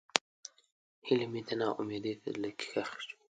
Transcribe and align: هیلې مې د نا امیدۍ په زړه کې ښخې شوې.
هیلې 1.05 1.27
مې 1.31 1.41
د 1.47 1.49
نا 1.59 1.67
امیدۍ 1.81 2.13
په 2.21 2.27
زړه 2.35 2.49
کې 2.57 2.65
ښخې 2.71 3.01
شوې. 3.07 3.15